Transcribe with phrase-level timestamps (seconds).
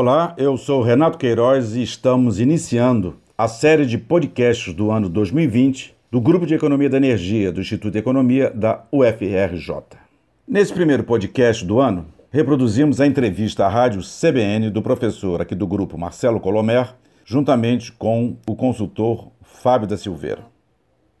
[0.00, 5.92] Olá, eu sou Renato Queiroz e estamos iniciando a série de podcasts do ano 2020
[6.08, 9.98] do Grupo de Economia da Energia do Instituto de Economia da UFRJ.
[10.46, 15.66] Nesse primeiro podcast do ano, reproduzimos a entrevista à rádio CBN do professor aqui do
[15.66, 16.94] grupo Marcelo Colomer,
[17.24, 20.44] juntamente com o consultor Fábio da Silveira.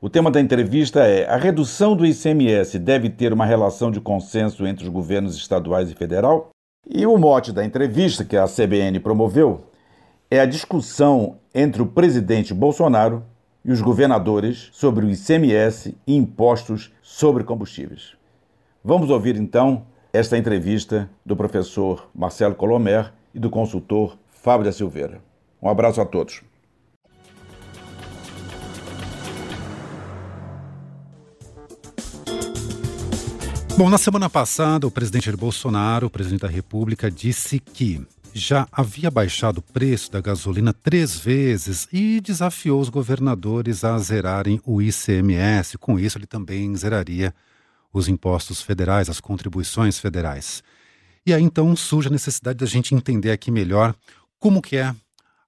[0.00, 4.64] O tema da entrevista é: a redução do ICMS deve ter uma relação de consenso
[4.64, 6.50] entre os governos estaduais e federal?
[6.90, 9.66] E o mote da entrevista que a CBN promoveu
[10.30, 13.22] é a discussão entre o presidente Bolsonaro
[13.62, 18.16] e os governadores sobre o ICMS e impostos sobre combustíveis.
[18.82, 25.20] Vamos ouvir então esta entrevista do professor Marcelo Colomer e do consultor Fábio da Silveira.
[25.60, 26.42] Um abraço a todos.
[33.78, 38.04] Bom, na semana passada, o presidente Jair Bolsonaro, o presidente da República, disse que
[38.34, 44.60] já havia baixado o preço da gasolina três vezes e desafiou os governadores a zerarem
[44.66, 45.78] o ICMS.
[45.78, 47.32] Com isso, ele também zeraria
[47.92, 50.60] os impostos federais, as contribuições federais.
[51.24, 53.94] E aí então surge a necessidade da gente entender aqui melhor
[54.40, 54.92] como que é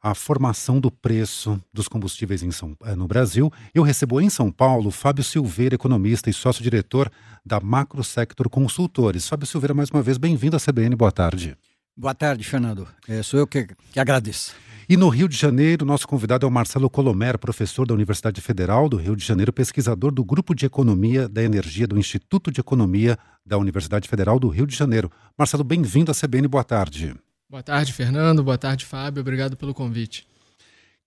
[0.02, 3.52] a formação do preço dos combustíveis São, eh, no Brasil.
[3.74, 7.10] Eu recebo em São Paulo Fábio Silveira, economista e sócio-diretor
[7.44, 9.28] da Macro Sector Consultores.
[9.28, 11.56] Fábio Silveira, mais uma vez, bem-vindo à CBN, boa tarde.
[11.96, 12.88] Boa tarde, Fernando.
[13.06, 14.54] É, sou eu que, que agradeço.
[14.88, 18.88] E no Rio de Janeiro, nosso convidado é o Marcelo Colomer, professor da Universidade Federal
[18.88, 23.16] do Rio de Janeiro, pesquisador do Grupo de Economia da Energia do Instituto de Economia
[23.46, 25.08] da Universidade Federal do Rio de Janeiro.
[25.38, 27.14] Marcelo, bem-vindo à CBN, boa tarde.
[27.50, 28.44] Boa tarde, Fernando.
[28.44, 29.22] Boa tarde, Fábio.
[29.22, 30.24] Obrigado pelo convite.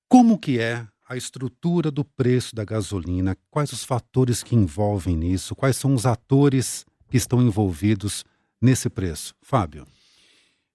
[0.09, 3.37] Como que é a estrutura do preço da gasolina?
[3.49, 5.55] Quais os fatores que envolvem nisso?
[5.55, 8.25] Quais são os atores que estão envolvidos
[8.61, 9.33] nesse preço?
[9.41, 9.87] Fábio.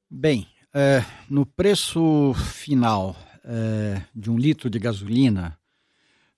[0.08, 3.14] Bem, é, no preço final
[3.44, 5.58] é, de um litro de gasolina,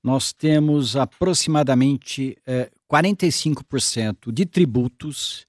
[0.03, 5.47] nós temos aproximadamente é, 45% de tributos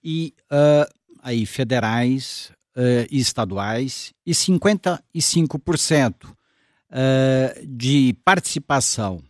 [0.00, 0.88] e uh,
[1.20, 6.36] aí federais, uh, e estaduais e 55% uh,
[6.90, 9.22] eh, de participação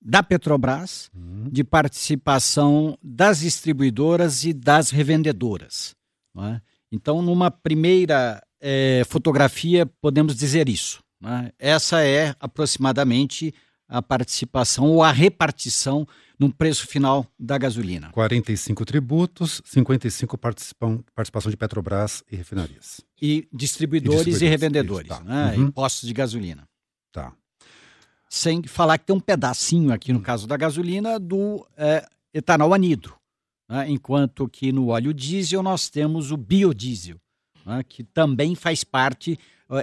[0.00, 1.48] da Petrobras, uhum.
[1.50, 5.94] de participação das distribuidoras e das revendedoras.
[6.38, 6.60] É?
[6.90, 11.02] Então, numa primeira é, fotografia, podemos dizer isso.
[11.22, 11.52] É?
[11.58, 13.52] Essa é aproximadamente
[13.90, 16.06] a participação ou a repartição
[16.38, 18.10] no preço final da gasolina.
[18.12, 23.00] 45 tributos, 55 participam, participação de Petrobras e refinarias.
[23.20, 25.20] E distribuidores e, distribuidores, e revendedores, tá.
[25.20, 25.56] né?
[25.56, 25.64] uhum.
[25.64, 26.66] impostos de gasolina.
[27.12, 27.32] Tá.
[28.28, 33.16] Sem falar que tem um pedacinho aqui, no caso da gasolina, do é, etanol anidro.
[33.68, 33.90] Né?
[33.90, 37.16] Enquanto que no óleo diesel nós temos o biodiesel,
[37.66, 37.84] né?
[37.86, 39.36] que também faz parte,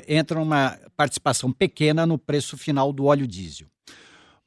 [0.07, 3.67] entra uma participação pequena no preço final do óleo diesel.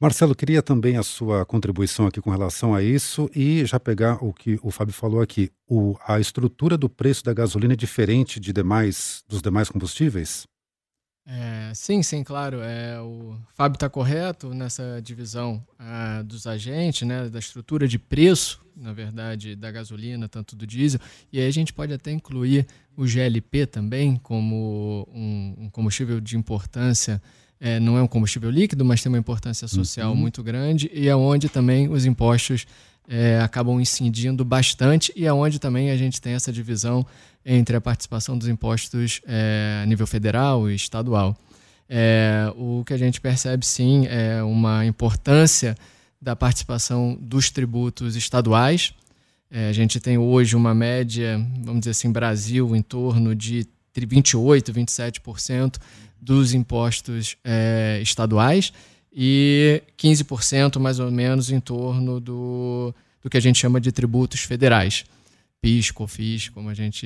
[0.01, 4.33] Marcelo, queria também a sua contribuição aqui com relação a isso e já pegar o
[4.33, 5.51] que o Fábio falou aqui.
[5.69, 10.47] O, a estrutura do preço da gasolina é diferente de demais, dos demais combustíveis?
[11.23, 12.61] É, sim, sim, claro.
[12.61, 18.59] É, o Fábio está correto nessa divisão ah, dos agentes, né, da estrutura de preço,
[18.75, 20.99] na verdade, da gasolina, tanto do diesel.
[21.31, 22.65] E aí a gente pode até incluir
[22.97, 27.21] o GLP também como um, um combustível de importância
[27.61, 30.17] é, não é um combustível líquido, mas tem uma importância social uhum.
[30.17, 32.65] muito grande e é onde também os impostos
[33.07, 37.05] é, acabam incidindo bastante e é onde também a gente tem essa divisão
[37.45, 41.37] entre a participação dos impostos é, a nível federal e estadual.
[41.87, 45.75] É, o que a gente percebe sim é uma importância
[46.19, 48.93] da participação dos tributos estaduais.
[49.51, 53.67] É, a gente tem hoje uma média, vamos dizer assim, Brasil, em torno de
[53.99, 55.77] 28%, 27%
[56.19, 58.71] dos impostos é, estaduais
[59.11, 64.41] e 15% mais ou menos em torno do, do que a gente chama de tributos
[64.41, 65.03] federais.
[65.61, 67.05] PIS, COFIS, como a gente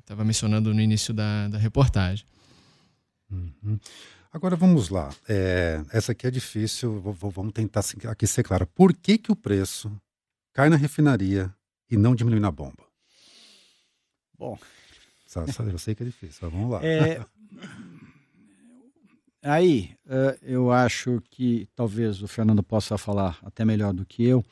[0.00, 2.26] estava mencionando no início da, da reportagem.
[3.30, 3.78] Uhum.
[4.30, 5.14] Agora vamos lá.
[5.28, 8.66] É, essa aqui é difícil, vou, vamos tentar aqui ser claro.
[8.66, 9.90] Por que, que o preço
[10.52, 11.54] cai na refinaria
[11.90, 12.84] e não diminui na bomba?
[14.36, 14.58] Bom.
[15.72, 16.84] Eu sei que é difícil, mas vamos lá.
[16.84, 17.24] É,
[19.46, 24.42] Aí, uh, eu acho que talvez o Fernando possa falar até melhor do que eu,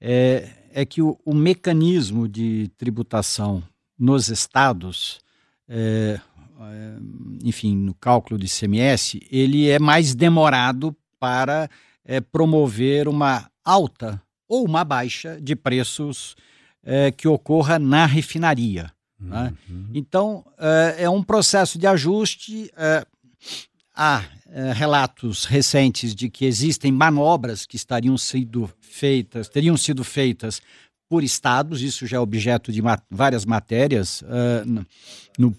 [0.00, 3.62] é, é que o, o mecanismo de tributação
[3.96, 5.20] nos estados,
[5.68, 6.18] é,
[6.60, 6.96] é,
[7.44, 11.70] enfim, no cálculo de CMS, ele é mais demorado para
[12.04, 16.34] é, promover uma alta ou uma baixa de preços
[16.82, 18.90] é, que ocorra na refinaria.
[19.22, 19.52] Né?
[19.68, 19.86] Uhum.
[19.94, 22.70] Então, é, é um processo de ajuste.
[22.76, 23.06] É,
[23.94, 30.60] há é, relatos recentes de que existem manobras que estariam sido feitas, teriam sido feitas
[31.08, 34.86] por estados, isso já é objeto de várias matérias uh,
[35.38, 35.54] no,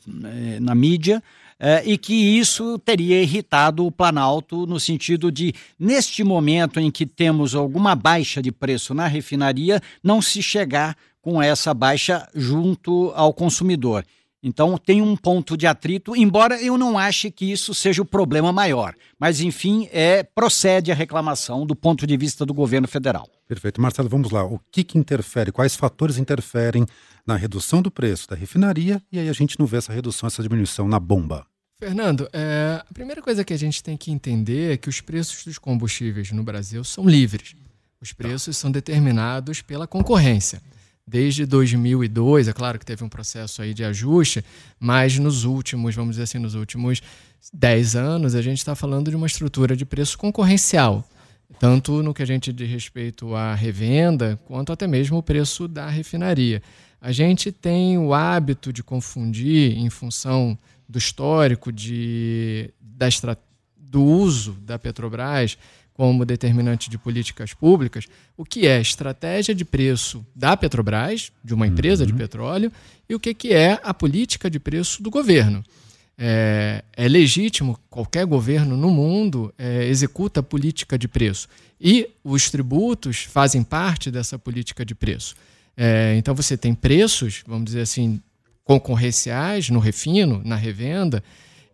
[0.60, 1.21] na mídia,
[1.60, 7.06] uh, e que isso teria irritado o Planalto no sentido de, neste momento em que
[7.06, 13.34] temos alguma baixa de preço na refinaria, não se chegar com essa baixa junto ao
[13.34, 14.06] consumidor.
[14.44, 18.52] Então tem um ponto de atrito, embora eu não ache que isso seja o problema
[18.52, 18.94] maior.
[19.18, 23.30] Mas, enfim, é, procede a reclamação do ponto de vista do governo federal.
[23.48, 23.81] Perfeito.
[23.81, 24.44] Marcelo, vamos lá.
[24.44, 25.50] O que, que interfere?
[25.50, 26.86] Quais fatores interferem
[27.25, 29.02] na redução do preço da refinaria?
[29.10, 31.48] E aí a gente não vê essa redução, essa diminuição na bomba.
[31.80, 35.46] Fernando, é, a primeira coisa que a gente tem que entender é que os preços
[35.46, 37.56] dos combustíveis no Brasil são livres.
[38.02, 40.62] Os preços são determinados pela concorrência
[41.06, 44.44] desde 2002, é claro que teve um processo aí de ajuste,
[44.80, 47.02] mas nos últimos, vamos dizer assim, nos últimos
[47.52, 51.08] 10 anos, a gente está falando de uma estrutura de preço concorrencial,
[51.60, 55.90] tanto no que a gente diz respeito à revenda, quanto até mesmo o preço da
[55.90, 56.62] refinaria.
[57.02, 60.58] A gente tem o hábito de confundir, em função
[60.88, 63.08] do histórico de, da,
[63.78, 65.58] do uso da Petrobras,
[65.94, 71.68] como determinante de políticas públicas, o que é estratégia de preço da Petrobras, de uma
[71.68, 72.07] empresa uhum.
[72.07, 72.72] de petróleo,
[73.07, 75.63] e o que, que é a política de preço do governo.
[76.18, 81.48] É, é legítimo, qualquer governo no mundo é, executa a política de preço.
[81.80, 85.36] E os tributos fazem parte dessa política de preço.
[85.75, 88.22] É, então você tem preços, vamos dizer assim,
[88.63, 91.24] concorrenciais no refino, na revenda,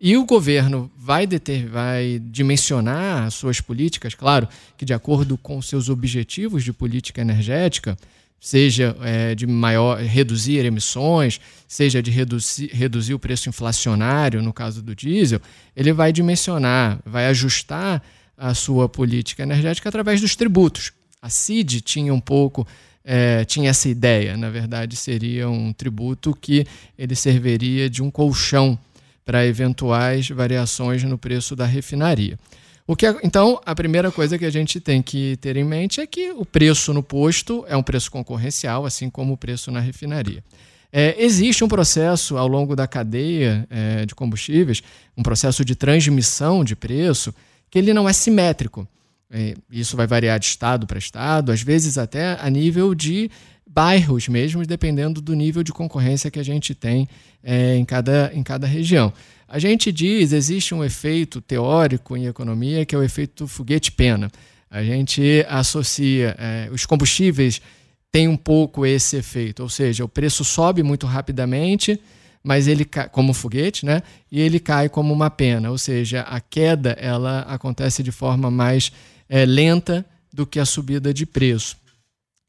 [0.01, 4.47] e o governo vai, deter, vai dimensionar as suas políticas, claro,
[4.77, 7.97] que de acordo com seus objetivos de política energética,
[8.39, 14.81] seja é, de maior reduzir emissões, seja de reduzir, reduzir o preço inflacionário, no caso
[14.81, 15.41] do diesel,
[15.75, 18.01] ele vai dimensionar, vai ajustar
[18.37, 20.93] a sua política energética através dos tributos.
[21.21, 22.65] A CID tinha um pouco
[23.03, 26.65] é, tinha essa ideia, na verdade seria um tributo que
[26.97, 28.77] ele serviria de um colchão
[29.29, 32.35] para eventuais variações no preço da refinaria.
[32.87, 36.07] O que, então, a primeira coisa que a gente tem que ter em mente é
[36.07, 40.43] que o preço no posto é um preço concorrencial, assim como o preço na refinaria.
[40.91, 44.81] É, existe um processo ao longo da cadeia é, de combustíveis,
[45.15, 47.31] um processo de transmissão de preço,
[47.69, 48.87] que ele não é simétrico.
[49.29, 53.29] É, isso vai variar de estado para estado, às vezes até a nível de
[53.71, 57.07] bairros mesmo, dependendo do nível de concorrência que a gente tem
[57.43, 59.13] é, em, cada, em cada região.
[59.47, 64.31] A gente diz, existe um efeito teórico em economia que é o efeito foguete-pena.
[64.69, 67.61] A gente associa é, os combustíveis
[68.11, 71.99] têm um pouco esse efeito, ou seja, o preço sobe muito rapidamente,
[72.43, 74.01] mas ele cai, como foguete, né?
[74.31, 78.91] E ele cai como uma pena, ou seja, a queda ela acontece de forma mais
[79.27, 81.77] é, lenta do que a subida de preço.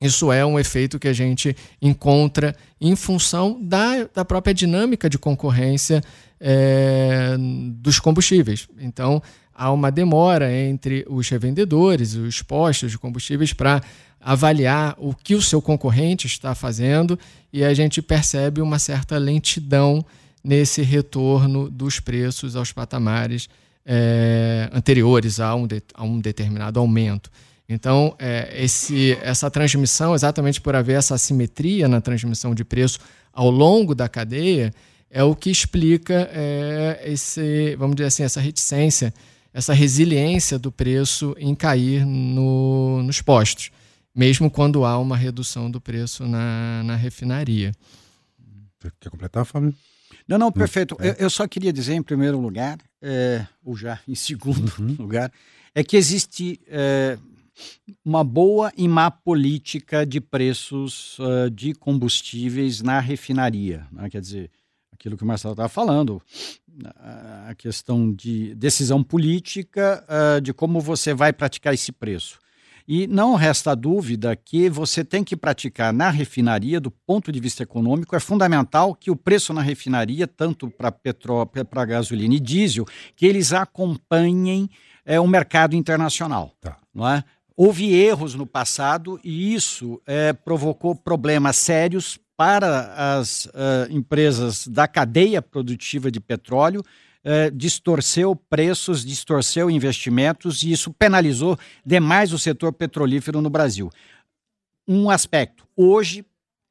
[0.01, 5.19] Isso é um efeito que a gente encontra em função da, da própria dinâmica de
[5.19, 6.03] concorrência
[6.41, 8.67] é, dos combustíveis.
[8.79, 9.23] Então,
[9.55, 13.83] há uma demora entre os revendedores, os postos de combustíveis, para
[14.19, 17.19] avaliar o que o seu concorrente está fazendo
[17.53, 20.03] e a gente percebe uma certa lentidão
[20.43, 23.51] nesse retorno dos preços aos patamares
[23.85, 27.31] é, anteriores a um, de, a um determinado aumento.
[27.73, 32.99] Então, é, esse, essa transmissão, exatamente por haver essa assimetria na transmissão de preço
[33.33, 34.75] ao longo da cadeia,
[35.09, 39.15] é o que explica é, esse, vamos dizer assim, essa reticência,
[39.55, 43.71] essa resiliência do preço em cair no, nos postos,
[44.13, 47.71] mesmo quando há uma redução do preço na, na refinaria.
[48.99, 49.73] Quer completar, Fábio?
[50.27, 50.97] Não, não, perfeito.
[50.99, 51.11] É.
[51.11, 54.97] Eu, eu, só queria dizer, em primeiro lugar, é, ou já em segundo uhum.
[54.99, 55.31] lugar,
[55.73, 57.17] é que existe é,
[58.05, 63.87] uma boa e má política de preços uh, de combustíveis na refinaria.
[63.93, 64.09] Né?
[64.11, 64.51] Quer dizer,
[64.93, 66.21] aquilo que o Marcelo estava falando,
[67.47, 72.39] a questão de decisão política uh, de como você vai praticar esse preço.
[72.93, 77.63] E não resta dúvida que você tem que praticar na refinaria, do ponto de vista
[77.63, 82.85] econômico, é fundamental que o preço na refinaria, tanto para petróleo, para gasolina e diesel,
[83.15, 84.69] que eles acompanhem
[85.05, 86.53] é, o mercado internacional.
[86.61, 86.79] Tá.
[86.93, 87.23] Não é?
[87.63, 93.51] Houve erros no passado e isso é, provocou problemas sérios para as uh,
[93.91, 102.33] empresas da cadeia produtiva de petróleo, uh, distorceu preços, distorceu investimentos e isso penalizou demais
[102.33, 103.91] o setor petrolífero no Brasil.
[104.89, 106.25] Um aspecto: hoje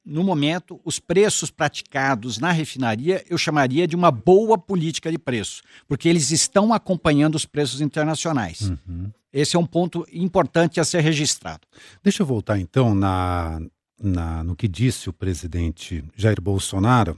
[0.10, 5.62] no momento, os preços praticados na refinaria eu chamaria de uma boa política de preço,
[5.88, 8.62] porque eles estão acompanhando os preços internacionais.
[8.62, 9.12] Uhum.
[9.32, 11.62] Esse é um ponto importante a ser registrado.
[12.04, 13.62] Deixa eu voltar então na,
[14.02, 17.16] na, no que disse o presidente Jair Bolsonaro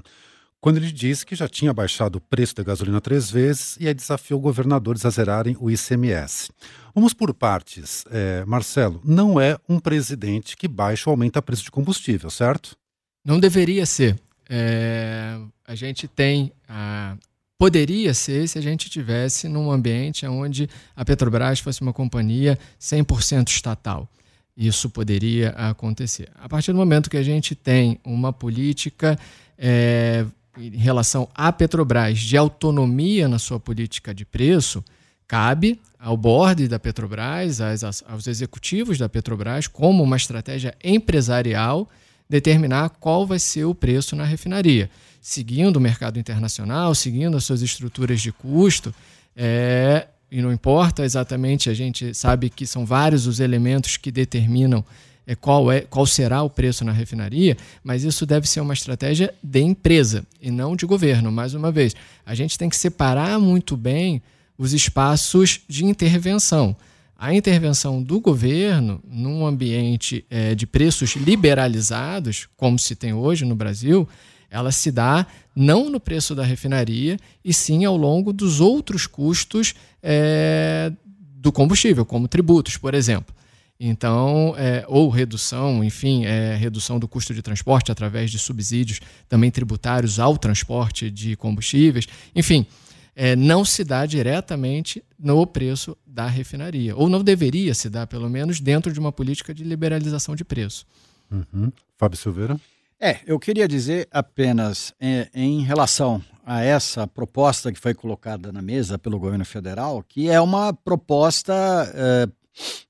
[0.60, 3.94] quando ele disse que já tinha baixado o preço da gasolina três vezes e aí
[3.94, 6.52] desafiou governadores a zerarem o ICMS.
[6.94, 8.06] Vamos por partes.
[8.12, 12.78] É, Marcelo, não é um presidente que baixa ou aumenta o preço de combustível, certo?
[13.24, 14.20] Não deveria ser.
[14.50, 16.52] É, a gente tem.
[16.68, 17.16] A,
[17.58, 23.50] poderia ser se a gente tivesse num ambiente onde a Petrobras fosse uma companhia 100%
[23.50, 24.10] estatal.
[24.58, 26.30] Isso poderia acontecer.
[26.36, 29.18] A partir do momento que a gente tem uma política
[29.58, 30.26] é,
[30.58, 34.84] em relação à Petrobras de autonomia na sua política de preço,
[35.28, 41.88] cabe ao board da Petrobras, aos, aos executivos da Petrobras, como uma estratégia empresarial,
[42.32, 47.62] determinar qual vai ser o preço na refinaria, seguindo o mercado internacional, seguindo as suas
[47.62, 48.96] estruturas de custo.
[49.36, 54.82] É, e não importa exatamente, a gente sabe que são vários os elementos que determinam
[55.28, 59.34] é, qual, é, qual será o preço na refinaria, mas isso deve ser uma estratégia
[59.44, 61.34] de empresa e não de governo.
[61.34, 61.94] Mais uma vez,
[62.26, 64.22] a gente tem que separar muito bem
[64.58, 66.78] os espaços de intervenção.
[67.22, 73.54] A intervenção do governo num ambiente é, de preços liberalizados, como se tem hoje no
[73.54, 74.10] Brasil,
[74.50, 79.76] ela se dá não no preço da refinaria, e sim ao longo dos outros custos
[80.02, 80.92] é,
[81.36, 83.36] do combustível, como tributos, por exemplo.
[83.80, 89.00] Então, é, ou redução, enfim, é, redução do custo de transporte através de subsídios
[89.30, 92.66] também tributários ao transporte de combustíveis, enfim,
[93.16, 98.30] é, não se dá diretamente no preço da refinaria, ou não deveria se dar, pelo
[98.30, 100.86] menos, dentro de uma política de liberalização de preço.
[101.32, 101.72] Uhum.
[101.98, 102.60] Fábio Silveira?
[103.00, 108.62] É, eu queria dizer apenas é, em relação a essa proposta que foi colocada na
[108.62, 111.54] mesa pelo governo federal, que é uma proposta
[111.96, 112.28] é,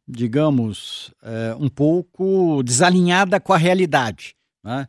[0.08, 4.36] digamos, é, um pouco desalinhada com a realidade.
[4.64, 4.88] Né?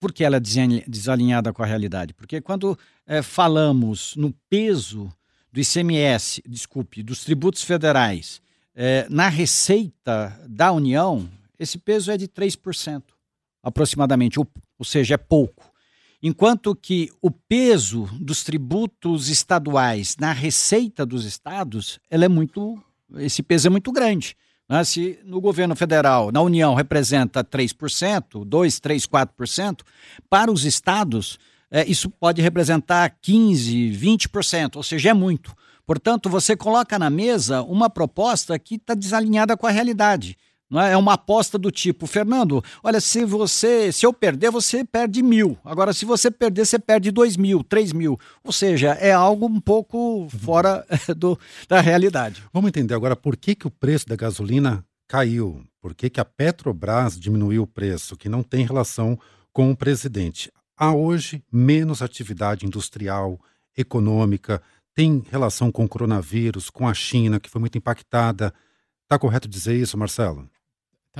[0.00, 2.14] Por que ela é desalinhada com a realidade?
[2.14, 2.76] Porque quando
[3.06, 5.12] é, falamos no peso
[5.52, 8.40] do ICMS, desculpe, dos tributos federais
[8.74, 11.28] é, na receita da União,
[11.58, 13.02] esse peso é de 3%,
[13.62, 15.70] aproximadamente, ou, ou seja, é pouco.
[16.22, 22.82] Enquanto que o peso dos tributos estaduais na receita dos estados, ela é muito
[23.16, 24.36] esse peso é muito grande.
[24.70, 24.84] Né?
[24.84, 29.80] Se no governo federal, na União, representa 3%, 2%, 3%, 4%,
[30.28, 35.52] para os estados, é, isso pode representar 15%, 20%, ou seja, é muito.
[35.84, 40.38] Portanto, você coloca na mesa uma proposta que está desalinhada com a realidade.
[40.72, 40.92] É?
[40.92, 45.58] é uma aposta do tipo, Fernando, olha, se você, se eu perder, você perde mil.
[45.64, 48.18] Agora, se você perder, você perde dois mil, três mil.
[48.44, 50.86] Ou seja, é algo um pouco fora
[51.16, 52.42] do, da realidade.
[52.52, 56.24] Vamos entender agora por que, que o preço da gasolina caiu, por que, que a
[56.24, 59.18] Petrobras diminuiu o preço, que não tem relação
[59.52, 60.52] com o presidente.
[60.76, 63.40] Há hoje menos atividade industrial,
[63.76, 64.62] econômica,
[64.94, 68.54] tem relação com o coronavírus, com a China, que foi muito impactada.
[69.02, 70.48] Está correto dizer isso, Marcelo?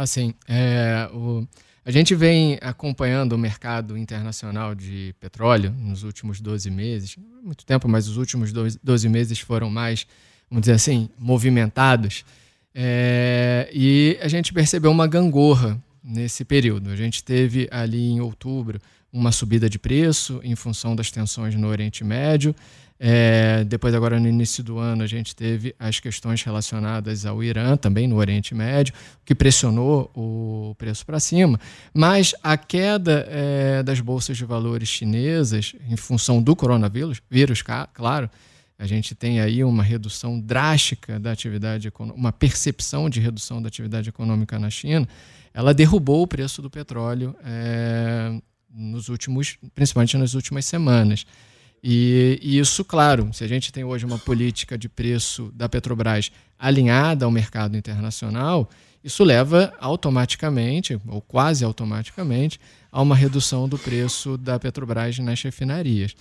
[0.01, 0.33] Tá sim.
[0.49, 1.47] É, o,
[1.85, 7.87] a gente vem acompanhando o mercado internacional de petróleo nos últimos 12 meses, muito tempo,
[7.87, 10.07] mas os últimos 12 meses foram mais,
[10.49, 12.25] vamos dizer assim, movimentados.
[12.75, 16.89] É, e a gente percebeu uma gangorra nesse período.
[16.89, 18.81] A gente teve ali em outubro
[19.13, 22.55] uma subida de preço em função das tensões no Oriente Médio.
[23.03, 27.75] É, depois, agora no início do ano, a gente teve as questões relacionadas ao Irã,
[27.75, 28.93] também no Oriente Médio,
[29.25, 31.59] que pressionou o preço para cima.
[31.95, 37.63] Mas a queda é, das bolsas de valores chinesas, em função do coronavírus, vírus,
[37.95, 38.29] claro,
[38.79, 43.69] a gente tem aí uma redução drástica da atividade econômica, uma percepção de redução da
[43.69, 45.09] atividade econômica na China,
[45.55, 48.41] ela derrubou o preço do petróleo é,
[48.73, 51.27] nos últimos, principalmente nas últimas semanas.
[51.83, 56.31] E, e, isso, claro, se a gente tem hoje uma política de preço da Petrobras
[56.59, 58.69] alinhada ao mercado internacional,
[59.03, 62.61] isso leva automaticamente, ou quase automaticamente,
[62.93, 66.15] a uma redução do preço da Petrobras nas refinarias.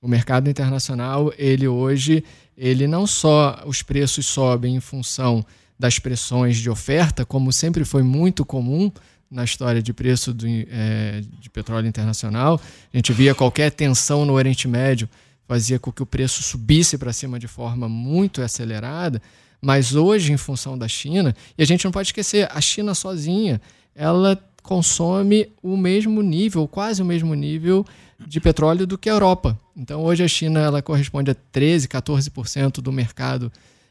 [0.00, 2.24] O mercado internacional, ele hoje,
[2.56, 5.44] ele não só os preços sobem em função
[5.78, 8.90] das pressões de oferta, como sempre foi muito comum
[9.32, 12.60] na história de preço do, é, de petróleo internacional.
[12.92, 15.08] A gente via qualquer tensão no Oriente Médio
[15.48, 19.20] fazia com que o preço subisse para cima de forma muito acelerada,
[19.60, 23.60] mas hoje, em função da China, e a gente não pode esquecer, a China sozinha,
[23.94, 27.84] ela consome o mesmo nível, quase o mesmo nível
[28.18, 29.58] de petróleo do que a Europa.
[29.76, 33.50] Então hoje a China ela corresponde a 13, 14% do mercado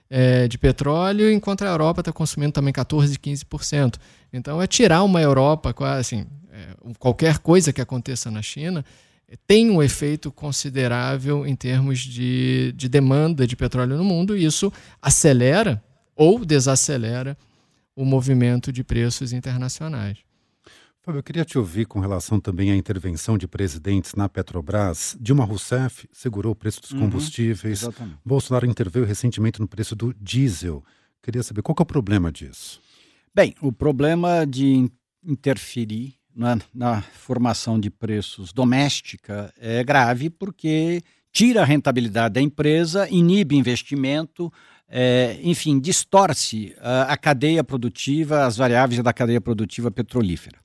[0.10, 3.96] é, de petróleo, enquanto a Europa está consumindo também 14, 15%.
[4.32, 8.86] Então é tirar uma Europa, assim, é, qualquer coisa que aconteça na China
[9.48, 14.72] tem um efeito considerável em termos de, de demanda de petróleo no mundo, e isso
[15.02, 15.82] acelera
[16.16, 17.38] ou desacelera
[17.96, 20.18] o movimento de preços internacionais.
[21.02, 25.18] Fábio, eu queria te ouvir com relação também à intervenção de presidentes na Petrobras.
[25.20, 27.84] Dilma Rousseff segurou o preço dos uhum, combustíveis.
[27.84, 30.84] Uhum, Bolsonaro interveio recentemente no preço do diesel.
[31.24, 32.80] Queria saber qual é o problema disso.
[33.34, 34.92] Bem, o problema de
[35.26, 43.08] interferir na, na formação de preços doméstica é grave porque tira a rentabilidade da empresa,
[43.10, 44.52] inibe investimento,
[44.86, 50.60] é, enfim, distorce a, a, cadeia produtiva, as variáveis da cadeia produtiva petrolífera.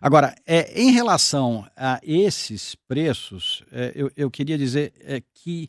[0.00, 5.68] Agora, é, em relação a esses preços, é, eu, eu, queria dizer é, que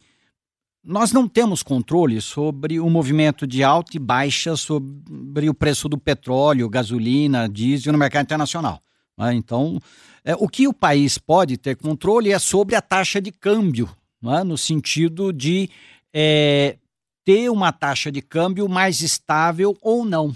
[0.85, 5.97] nós não temos controle sobre o movimento de alta e baixa sobre o preço do
[5.97, 8.79] petróleo, gasolina, diesel no mercado internacional.
[9.17, 9.33] Né?
[9.33, 9.81] Então,
[10.23, 13.89] é, o que o país pode ter controle é sobre a taxa de câmbio,
[14.21, 14.43] né?
[14.43, 15.69] no sentido de
[16.13, 16.77] é,
[17.23, 20.35] ter uma taxa de câmbio mais estável ou não.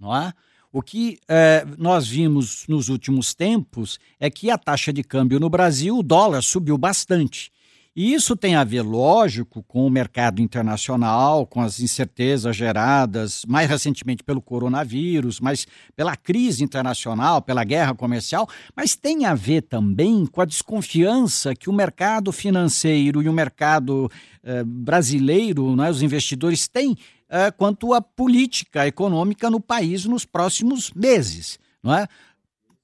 [0.00, 0.32] não é?
[0.72, 5.48] O que é, nós vimos nos últimos tempos é que a taxa de câmbio no
[5.48, 7.52] Brasil, o dólar subiu bastante.
[7.96, 13.70] E isso tem a ver, lógico, com o mercado internacional, com as incertezas geradas mais
[13.70, 20.26] recentemente pelo coronavírus, mas pela crise internacional, pela guerra comercial, mas tem a ver também
[20.26, 24.10] com a desconfiança que o mercado financeiro e o mercado
[24.42, 26.98] eh, brasileiro, né, os investidores têm
[27.30, 31.58] eh, quanto à política econômica no país nos próximos meses.
[31.82, 32.06] Não é?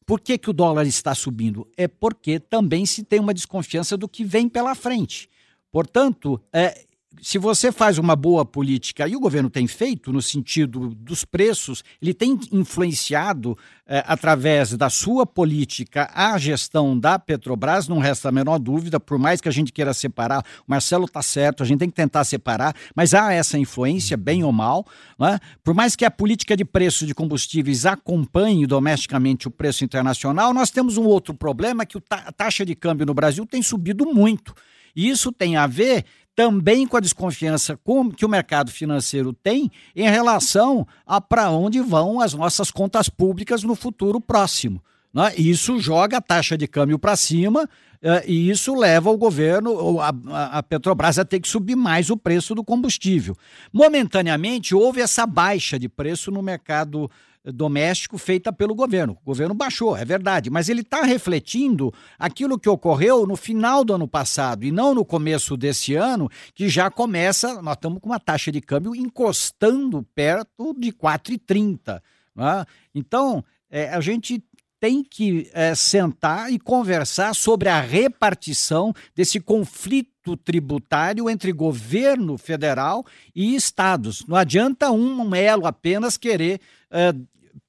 [0.04, 1.66] Por que, que o dólar está subindo?
[1.76, 5.28] É porque também se tem uma desconfiança do que vem pela frente.
[5.70, 6.84] Portanto, é,
[7.20, 11.84] se você faz uma boa política, e o governo tem feito no sentido dos preços,
[12.00, 18.32] ele tem influenciado é, através da sua política a gestão da Petrobras, não resta a
[18.32, 21.80] menor dúvida, por mais que a gente queira separar, o Marcelo está certo, a gente
[21.80, 24.86] tem que tentar separar, mas há essa influência, bem ou mal,
[25.18, 25.38] né?
[25.62, 30.70] por mais que a política de preço de combustíveis acompanhe domesticamente o preço internacional, nós
[30.70, 34.54] temos um outro problema que a taxa de câmbio no Brasil tem subido muito.
[34.94, 37.78] E isso tem a ver também com a desconfiança
[38.16, 43.62] que o mercado financeiro tem em relação a para onde vão as nossas contas públicas
[43.62, 44.82] no futuro próximo.
[45.12, 45.34] Né?
[45.36, 50.58] Isso joga a taxa de câmbio para cima uh, e isso leva o governo, a,
[50.58, 53.36] a Petrobras, a ter que subir mais o preço do combustível.
[53.72, 57.10] Momentaneamente, houve essa baixa de preço no mercado
[57.44, 59.18] doméstico feita pelo governo.
[59.22, 63.94] O governo baixou, é verdade, mas ele está refletindo aquilo que ocorreu no final do
[63.94, 68.20] ano passado e não no começo desse ano, que já começa, nós estamos com uma
[68.20, 72.00] taxa de câmbio encostando perto de 4,30.
[72.34, 72.64] Né?
[72.94, 74.42] Então, é, a gente
[74.78, 83.06] tem que é, sentar e conversar sobre a repartição desse conflito tributário entre governo federal
[83.32, 84.26] e estados.
[84.26, 87.14] Não adianta um elo apenas querer é,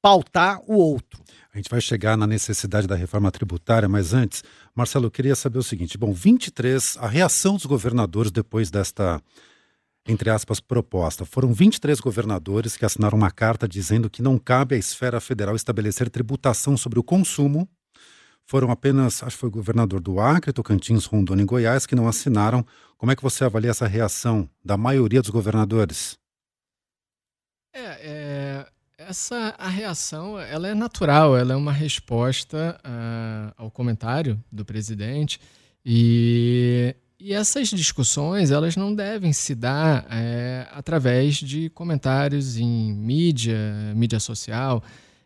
[0.02, 1.22] pautar o outro.
[1.54, 4.44] A gente vai chegar na necessidade da reforma tributária, mas antes,
[4.76, 9.22] Marcelo, eu queria saber o seguinte: bom, 23, a reação dos governadores depois desta
[10.06, 11.26] entre aspas, proposta.
[11.26, 16.10] Foram 23 governadores que assinaram uma carta dizendo que não cabe à esfera federal estabelecer
[16.10, 17.70] tributação sobre o consumo.
[18.46, 22.08] Foram apenas, acho que foi o governador do Acre, Tocantins, Rondônia e Goiás que não
[22.08, 22.66] assinaram.
[22.98, 26.18] Como é que você avalia essa reação da maioria dos governadores?
[27.74, 28.73] É, é
[29.08, 35.40] essa a reação ela é natural, ela é uma resposta uh, ao comentário do presidente
[35.86, 43.58] e e essas discussões elas não devem se dar é, através de comentários em mídia,
[43.96, 44.84] mídia social.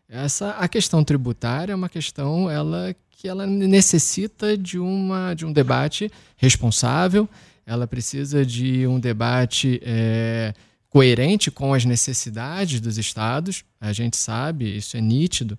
[0.08, 5.52] Essa a questão tributária é uma questão ela que ela necessita de uma de um
[5.52, 7.28] debate responsável.
[7.66, 10.54] Ela precisa de um debate é,
[10.88, 13.64] coerente com as necessidades dos estados.
[13.80, 15.58] A gente sabe, isso é nítido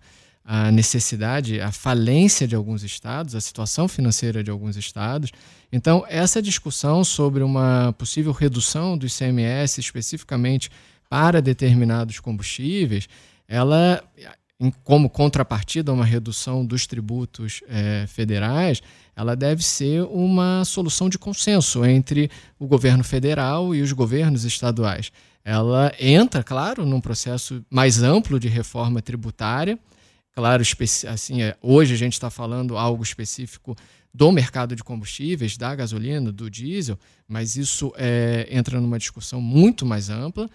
[0.52, 5.32] a necessidade, a falência de alguns estados, a situação financeira de alguns estados.
[5.72, 10.72] Então, essa discussão sobre uma possível redução do ICMS especificamente
[11.08, 13.08] para determinados combustíveis,
[13.48, 14.04] ela,
[14.84, 18.82] como contrapartida a uma redução dos tributos é, federais,
[19.16, 25.12] ela deve ser uma solução de consenso entre o governo federal e os governos estaduais.
[25.46, 29.80] Ela entra, claro, num processo mais amplo de reforma tributária
[30.40, 30.64] claro,
[31.10, 33.76] assim, é, hoje a gente está falando algo específico
[34.14, 39.86] do mercado de combustíveis, da gasolina, do diesel, mas isso é, entra numa discussão muito
[39.86, 40.50] mais ampla,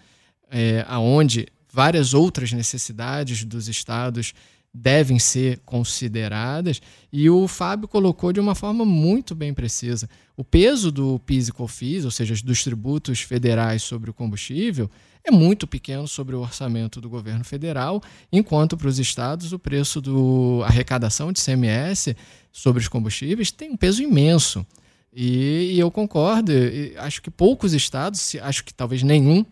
[0.49, 4.33] é, aonde várias outras necessidades dos estados
[4.73, 10.09] devem ser consideradas e o Fábio colocou de uma forma muito bem precisa.
[10.37, 14.89] O peso do PIS e COFINS, ou seja, dos tributos federais sobre o combustível,
[15.21, 19.99] é muito pequeno sobre o orçamento do governo federal, enquanto para os estados o preço
[19.99, 22.15] da arrecadação de CMS
[22.53, 24.65] sobre os combustíveis tem um peso imenso.
[25.13, 26.53] E, e eu concordo,
[26.99, 29.45] acho que poucos estados, acho que talvez nenhum,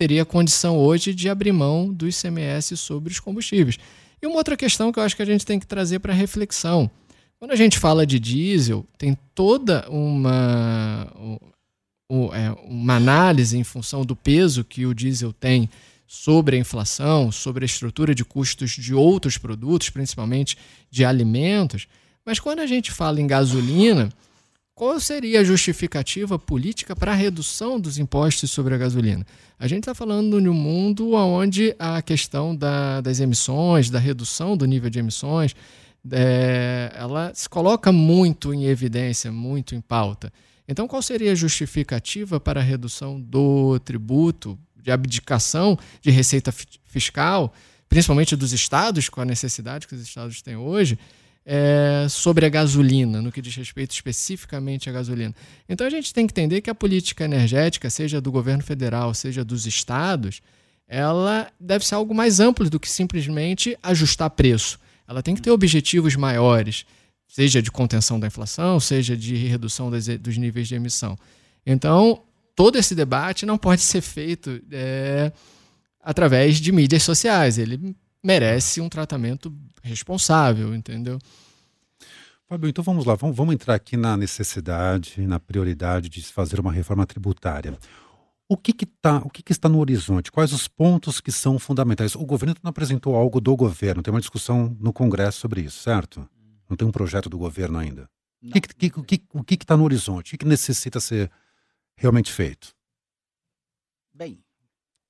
[0.00, 3.78] teria condição hoje de abrir mão do ICMS sobre os combustíveis.
[4.22, 6.90] E uma outra questão que eu acho que a gente tem que trazer para reflexão.
[7.38, 11.06] Quando a gente fala de diesel, tem toda uma,
[12.32, 15.68] é, uma análise em função do peso que o diesel tem
[16.06, 20.56] sobre a inflação, sobre a estrutura de custos de outros produtos, principalmente
[20.90, 21.86] de alimentos.
[22.24, 24.08] Mas quando a gente fala em gasolina,
[24.80, 29.26] qual seria a justificativa política para a redução dos impostos sobre a gasolina?
[29.58, 34.56] A gente está falando de um mundo onde a questão da, das emissões, da redução
[34.56, 35.54] do nível de emissões,
[36.10, 40.32] é, ela se coloca muito em evidência, muito em pauta.
[40.66, 46.50] Então, qual seria a justificativa para a redução do tributo, de abdicação de receita
[46.86, 47.52] fiscal,
[47.86, 50.98] principalmente dos estados, com a necessidade que os estados têm hoje,
[51.44, 55.34] é, sobre a gasolina, no que diz respeito especificamente à gasolina?
[55.68, 59.44] Então, a gente tem que entender que a política energética, seja do governo federal, seja
[59.44, 60.40] dos estados,
[60.86, 64.78] ela deve ser algo mais amplo do que simplesmente ajustar preço.
[65.08, 66.84] Ela tem que ter objetivos maiores
[67.30, 71.16] seja de contenção da inflação, seja de redução das, dos níveis de emissão.
[71.64, 72.24] Então,
[72.56, 75.30] todo esse debate não pode ser feito é,
[76.02, 77.56] através de mídias sociais.
[77.56, 81.18] Ele merece um tratamento responsável, entendeu?
[82.46, 86.58] Fábio, então vamos lá, vamos, vamos entrar aqui na necessidade, na prioridade de se fazer
[86.58, 87.78] uma reforma tributária.
[88.48, 90.32] O que, que, tá, o que, que está no horizonte?
[90.32, 92.16] Quais os pontos que são fundamentais?
[92.16, 96.28] O governo não apresentou algo do governo, tem uma discussão no Congresso sobre isso, certo?
[96.68, 98.10] Não tem um projeto do governo ainda?
[98.42, 100.28] O que, que, que, o que está no horizonte?
[100.28, 101.30] O que, que necessita ser
[101.94, 102.74] realmente feito?
[104.12, 104.42] Bem,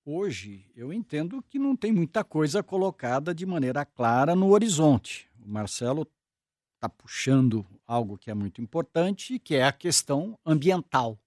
[0.05, 5.29] hoje eu entendo que não tem muita coisa colocada de maneira clara no horizonte.
[5.45, 6.07] O Marcelo
[6.75, 11.19] está puxando algo que é muito importante, que é a questão ambiental,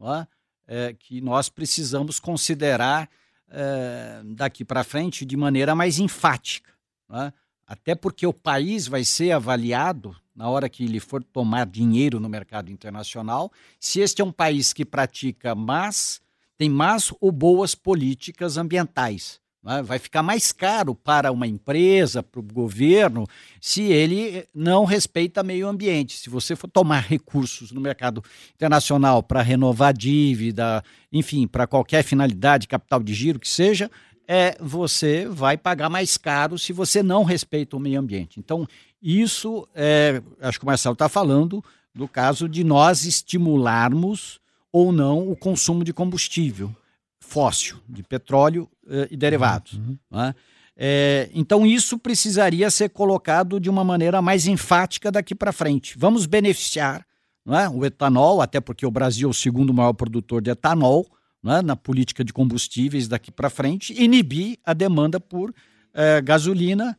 [0.00, 0.26] é?
[0.68, 3.08] É, que nós precisamos considerar
[3.48, 6.72] é, daqui para frente de maneira mais enfática.
[7.08, 7.32] É?
[7.66, 12.28] até porque o país vai ser avaliado na hora que ele for tomar dinheiro no
[12.28, 13.50] mercado internacional,
[13.80, 16.20] se este é um país que pratica más,
[16.56, 19.40] tem más ou boas políticas ambientais.
[19.68, 19.82] É?
[19.82, 23.26] Vai ficar mais caro para uma empresa, para o governo,
[23.60, 26.16] se ele não respeita meio ambiente.
[26.18, 28.22] Se você for tomar recursos no mercado
[28.54, 33.90] internacional para renovar dívida, enfim, para qualquer finalidade, capital de giro que seja,
[34.28, 38.38] é você vai pagar mais caro se você não respeita o meio ambiente.
[38.38, 38.68] Então,
[39.02, 44.40] isso, é, acho que o Marcelo está falando do caso de nós estimularmos
[44.72, 46.74] ou não o consumo de combustível
[47.20, 49.74] fóssil, de petróleo eh, e derivados.
[49.74, 49.98] Uhum.
[50.10, 50.34] Né?
[50.76, 55.96] É, então, isso precisaria ser colocado de uma maneira mais enfática daqui para frente.
[55.98, 57.06] Vamos beneficiar
[57.46, 57.68] é?
[57.68, 61.06] o etanol, até porque o Brasil é o segundo maior produtor de etanol,
[61.42, 65.54] né, na política de combustíveis daqui para frente, inibir a demanda por
[65.94, 66.98] eh, gasolina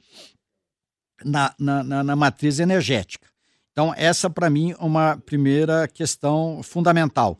[1.23, 3.27] na, na, na, na matriz energética.
[3.71, 7.37] Então, essa para mim é uma primeira questão fundamental.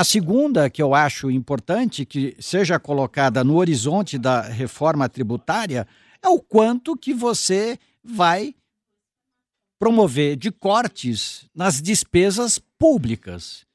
[0.00, 5.86] A segunda, que eu acho importante que seja colocada no horizonte da reforma tributária,
[6.22, 8.54] é o quanto que você vai
[9.78, 13.66] promover de cortes nas despesas públicas.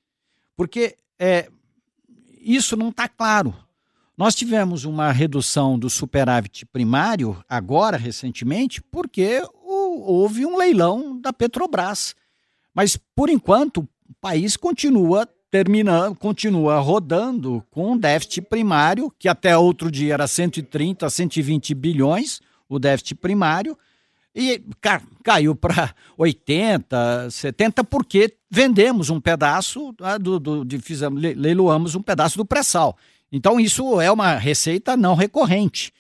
[0.57, 1.47] Porque é,
[2.41, 3.53] isso não está claro.
[4.17, 12.15] Nós tivemos uma redução do superávit primário agora, recentemente, porque houve um leilão da Petrobras.
[12.73, 15.29] Mas, por enquanto, o país continua
[16.19, 23.15] continua rodando com déficit primário, que até outro dia era 130, 120 bilhões, o déficit
[23.15, 23.77] primário,
[24.35, 24.61] e
[25.23, 32.01] caiu para 80, 70, porque vendemos um pedaço ah, do, do de, fizemos, leiloamos um
[32.01, 32.97] pedaço do pré-sal.
[33.31, 35.93] Então, isso é uma receita não recorrente.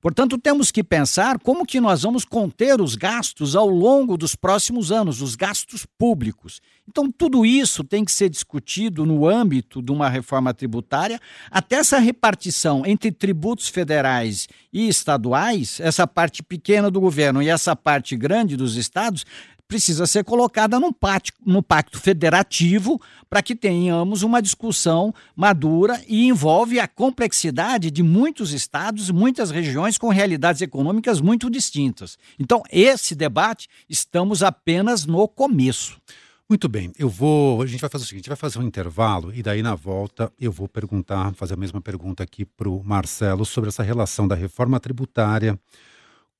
[0.00, 4.90] Portanto, temos que pensar como que nós vamos conter os gastos ao longo dos próximos
[4.90, 6.60] anos, os gastos públicos.
[6.88, 11.98] Então, tudo isso tem que ser discutido no âmbito de uma reforma tributária, até essa
[11.98, 18.56] repartição entre tributos federais e estaduais, essa parte pequena do governo e essa parte grande
[18.56, 19.26] dos estados,
[19.70, 26.26] precisa ser colocada num pacto, no pacto federativo para que tenhamos uma discussão madura e
[26.26, 32.18] envolve a complexidade de muitos estados, muitas regiões com realidades econômicas muito distintas.
[32.36, 36.00] Então, esse debate estamos apenas no começo.
[36.48, 37.62] Muito bem, eu vou.
[37.62, 40.50] A gente vai fazer o seguinte: vai fazer um intervalo e daí na volta eu
[40.50, 44.80] vou perguntar, fazer a mesma pergunta aqui para o Marcelo sobre essa relação da reforma
[44.80, 45.56] tributária,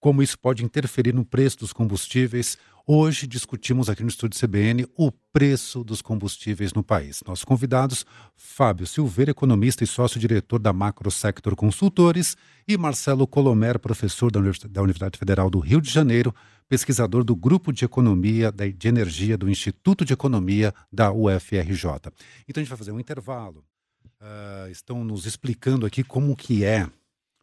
[0.00, 2.58] como isso pode interferir no preço dos combustíveis.
[2.86, 7.22] Hoje discutimos aqui no estúdio CBN o preço dos combustíveis no país.
[7.26, 14.38] Nossos convidados, Fábio Silveira, economista e sócio-diretor da Macrosector Consultores, e Marcelo Colomer, professor da
[14.38, 16.34] Universidade Federal do Rio de Janeiro,
[16.68, 21.84] pesquisador do Grupo de Economia de Energia do Instituto de Economia da UFRJ.
[22.48, 23.64] Então a gente vai fazer um intervalo.
[24.20, 26.86] Uh, estão nos explicando aqui como que é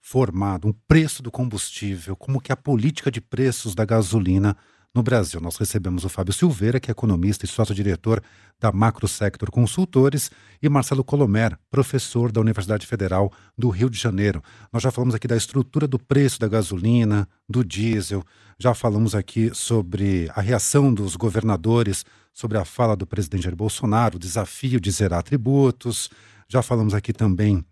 [0.02, 4.56] formado um preço do combustível, como que é a política de preços da gasolina
[4.98, 5.40] no Brasil.
[5.40, 8.22] Nós recebemos o Fábio Silveira, que é economista e sócio-diretor
[8.60, 10.32] da Macro Sector Consultores,
[10.62, 14.44] e Marcelo Colomer, professor da Universidade Federal do Rio de Janeiro.
[14.74, 18.24] Nós já falamos aqui da estrutura do preço da gasolina, do diesel,
[18.60, 24.18] já falamos aqui sobre a reação dos governadores sobre a fala do presidente Jair Bolsonaro,
[24.18, 26.10] o desafio de zerar tributos,
[26.48, 27.64] já falamos aqui também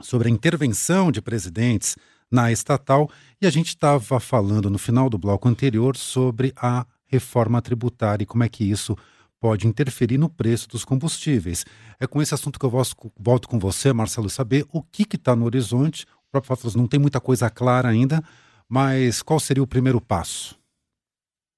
[0.00, 1.96] sobre a intervenção de presidentes
[2.30, 3.10] na estatal
[3.40, 8.26] e a gente estava falando no final do bloco anterior sobre a reforma tributária e
[8.26, 8.96] como é que isso
[9.40, 11.64] pode interferir no preço dos combustíveis.
[11.98, 12.72] É com esse assunto que eu
[13.18, 16.04] volto com você, Marcelo, saber o que está no horizonte.
[16.28, 18.22] O próprio Fábio não tem muita coisa clara ainda,
[18.68, 20.58] mas qual seria o primeiro passo?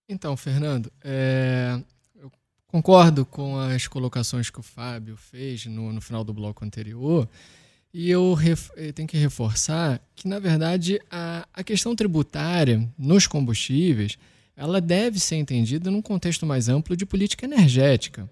[0.08, 1.80] Então, Fernando, é,
[2.16, 2.30] eu
[2.66, 7.28] concordo com as colocações que o Fábio fez no, no final do bloco anterior.
[7.92, 8.38] E eu,
[8.76, 14.16] eu tenho que reforçar que, na verdade, a, a questão tributária nos combustíveis
[14.60, 18.30] ela deve ser entendida num contexto mais amplo de política energética.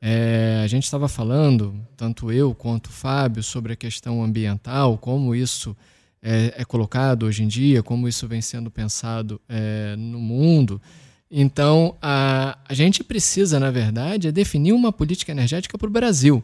[0.00, 5.36] É, a gente estava falando, tanto eu quanto o Fábio, sobre a questão ambiental, como
[5.36, 5.76] isso
[6.20, 10.82] é, é colocado hoje em dia, como isso vem sendo pensado é, no mundo.
[11.30, 16.42] Então, a, a gente precisa, na verdade, é definir uma política energética para o Brasil.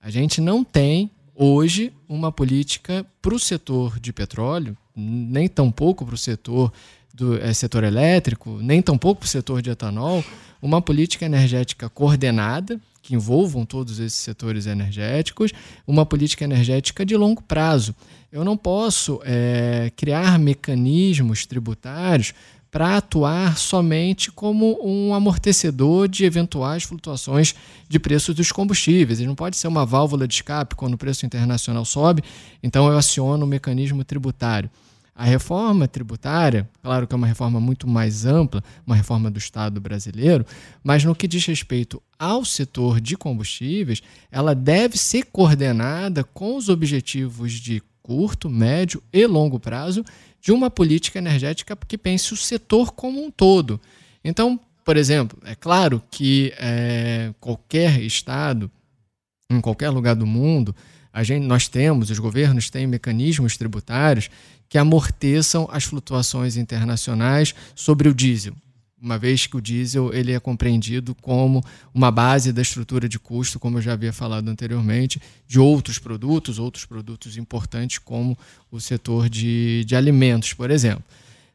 [0.00, 6.04] A gente não tem hoje uma política para o setor de petróleo, nem tão pouco
[6.04, 6.72] para o setor
[7.12, 10.24] do é, setor elétrico, nem tão pouco para o setor de etanol,
[10.60, 15.52] uma política energética coordenada que envolvam todos esses setores energéticos,
[15.86, 17.94] uma política energética de longo prazo.
[18.32, 22.34] Eu não posso é, criar mecanismos tributários
[22.76, 27.54] para atuar somente como um amortecedor de eventuais flutuações
[27.88, 29.18] de preços dos combustíveis.
[29.18, 32.22] Ele não pode ser uma válvula de escape quando o preço internacional sobe,
[32.62, 34.68] então eu aciono o mecanismo tributário.
[35.14, 39.80] A reforma tributária, claro que é uma reforma muito mais ampla, uma reforma do Estado
[39.80, 40.44] brasileiro,
[40.84, 46.68] mas no que diz respeito ao setor de combustíveis, ela deve ser coordenada com os
[46.68, 50.04] objetivos de curto, médio e longo prazo
[50.40, 53.80] de uma política energética que pense o setor como um todo.
[54.22, 58.70] Então, por exemplo, é claro que é, qualquer estado,
[59.50, 60.72] em qualquer lugar do mundo,
[61.12, 64.30] a gente, nós temos, os governos têm mecanismos tributários
[64.68, 68.54] que amorteçam as flutuações internacionais sobre o diesel
[69.00, 73.58] uma vez que o diesel ele é compreendido como uma base da estrutura de custo,
[73.58, 78.36] como eu já havia falado anteriormente, de outros produtos, outros produtos importantes, como
[78.70, 81.04] o setor de, de alimentos, por exemplo.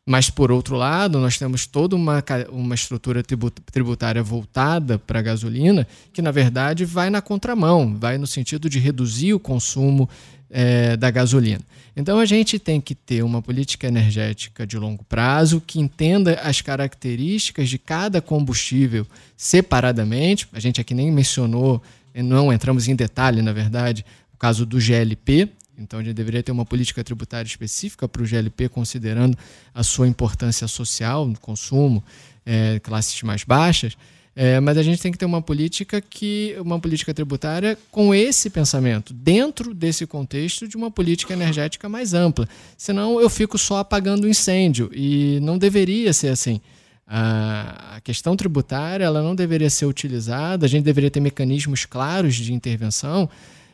[0.07, 3.23] Mas, por outro lado, nós temos toda uma, uma estrutura
[3.71, 8.79] tributária voltada para a gasolina, que, na verdade, vai na contramão, vai no sentido de
[8.79, 10.09] reduzir o consumo
[10.49, 11.61] é, da gasolina.
[11.95, 16.61] Então a gente tem que ter uma política energética de longo prazo que entenda as
[16.61, 20.47] características de cada combustível separadamente.
[20.53, 21.81] A gente aqui nem mencionou,
[22.15, 25.49] não entramos em detalhe, na verdade, o caso do GLP.
[25.82, 29.38] Então a gente deveria ter uma política tributária específica para o GLP, considerando
[29.74, 32.04] a sua importância social no consumo,
[32.46, 33.98] é, classes mais baixas.
[34.34, 38.50] É, mas a gente tem que ter uma política que uma política tributária com esse
[38.50, 42.48] pensamento dentro desse contexto de uma política energética mais ampla.
[42.78, 46.62] Senão eu fico só apagando o incêndio e não deveria ser assim.
[47.06, 50.65] A questão tributária ela não deveria ser utilizada.
[50.65, 53.30] A gente deveria ter mecanismos claros de intervenção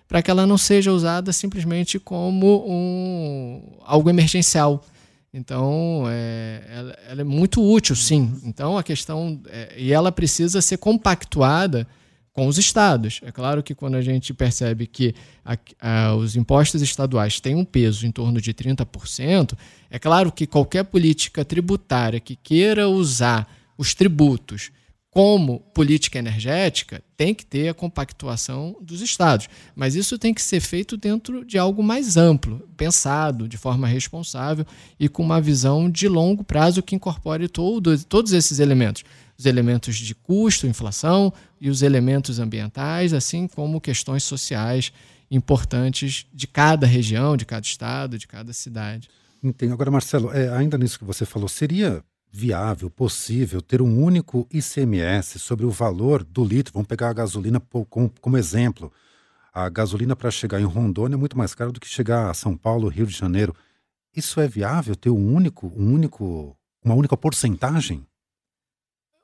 [0.08, 4.84] para que ela não seja usada simplesmente como um, algo emergencial
[5.34, 8.40] Então, é, ela, ela, é muito útil, sim.
[8.44, 9.40] Então, a questão.
[9.50, 11.86] É, e ela precisa ser compactuada
[12.32, 13.20] com os estados.
[13.24, 17.66] É claro que quando a gente percebe que a, a, os impostos estaduais têm um
[17.66, 19.58] peso em torno de 30%,
[19.90, 24.72] é claro que qualquer política tributária que queira usar os tributos
[25.18, 29.50] como política energética, tem que ter a compactuação dos estados.
[29.76, 34.64] Mas isso tem que ser feito dentro de algo mais amplo, pensado de forma responsável
[35.00, 39.04] e com uma visão de longo prazo que incorpore todo, todos esses elementos.
[39.36, 44.94] Os elementos de custo, inflação e os elementos ambientais, assim como questões sociais
[45.32, 49.10] importantes de cada região, de cada estado, de cada cidade.
[49.44, 49.74] Entendo.
[49.74, 55.40] Agora, Marcelo, é, ainda nisso que você falou, seria viável, possível ter um único ICMS
[55.40, 56.74] sobre o valor do litro.
[56.74, 58.92] Vamos pegar a gasolina como, exemplo.
[59.54, 62.56] A gasolina para chegar em Rondônia é muito mais cara do que chegar a São
[62.56, 63.56] Paulo, Rio de Janeiro.
[64.16, 68.06] Isso é viável ter um único, um único, uma única porcentagem?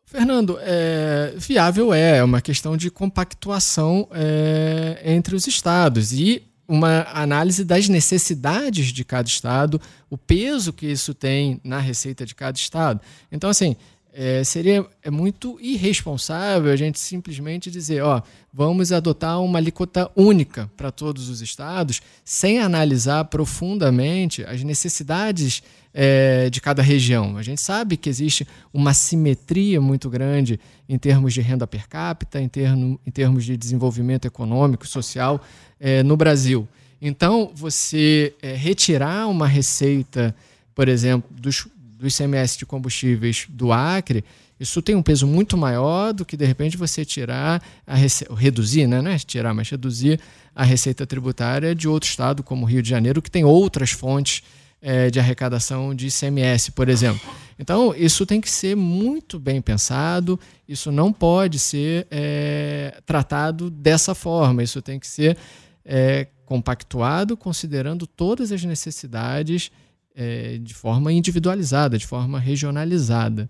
[0.06, 6.14] Fernando, é, viável é, é uma questão de compactuação é, entre os estados.
[6.14, 12.26] E uma análise das necessidades de cada estado, o peso que isso tem na receita
[12.26, 13.02] de cada estado.
[13.32, 13.76] Então, assim,
[14.14, 18.22] é, seria é muito irresponsável a gente simplesmente dizer, ó,
[18.54, 26.50] vamos adotar uma alíquota única para todos os estados, sem analisar profundamente as necessidades é,
[26.50, 27.38] de cada região.
[27.38, 32.42] A gente sabe que existe uma simetria muito grande em termos de renda per capita,
[32.42, 35.42] em, termo, em termos de desenvolvimento econômico, social
[35.80, 36.68] é, no Brasil.
[37.02, 40.36] Então, você é, retirar uma receita,
[40.74, 41.68] por exemplo, dos,
[42.00, 44.24] do ICMS de combustíveis do Acre,
[44.60, 48.26] isso tem um peso muito maior do que, de repente, você tirar, a rece...
[48.34, 49.02] reduzir, né?
[49.02, 50.20] não é tirar, mas reduzir
[50.56, 54.44] a receita tributária de outro estado, como Rio de Janeiro, que tem outras fontes
[54.84, 57.22] é, de arrecadação de ICMS, por exemplo.
[57.58, 64.14] Então, isso tem que ser muito bem pensado, isso não pode ser é, tratado dessa
[64.14, 65.38] forma, isso tem que ser
[65.86, 69.72] é, compactuado considerando todas as necessidades
[70.14, 73.50] é, de forma individualizada, de forma regionalizada.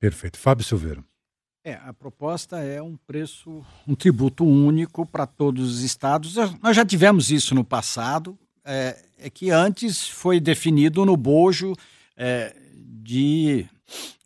[0.00, 0.36] Perfeito.
[0.36, 1.02] Fábio Silveira.
[1.62, 6.34] É, a proposta é um preço, um tributo único para todos os estados.
[6.62, 11.74] Nós já tivemos isso no passado, é, é que antes foi definido no bojo
[12.16, 12.54] é,
[13.02, 13.66] de